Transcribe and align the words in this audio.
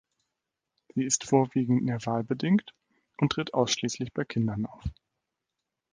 Sie 0.95 1.03
ist 1.05 1.25
vorwiegend 1.25 1.83
nerval 1.85 2.23
bedingt 2.23 2.73
und 3.17 3.33
tritt 3.33 3.53
ausschließlich 3.53 4.11
bei 4.13 4.23
Kindern 4.25 4.65
auf. 4.65 4.83